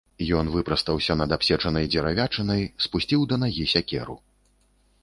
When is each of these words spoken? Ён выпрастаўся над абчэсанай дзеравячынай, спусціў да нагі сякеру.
Ён 0.37 0.45
выпрастаўся 0.53 1.17
над 1.21 1.35
абчэсанай 1.37 1.85
дзеравячынай, 1.93 2.61
спусціў 2.87 3.21
да 3.35 3.41
нагі 3.45 3.71
сякеру. 3.77 4.19